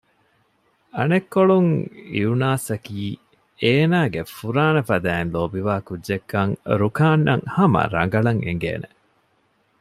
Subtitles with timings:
[0.95, 1.71] އަނެއްކޮޅުން
[2.13, 2.99] އިއުނާސްއަކީ
[3.61, 8.89] އޭނާގެ ފުރާނަފަދައިން ލޯބިވާ ކުއްޖެއްކަން ރުކާންއަށް ހަމަ ރަނގަޅަށް އެނގޭނެ